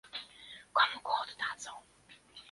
[0.77, 1.71] "Komu go oddadzą?"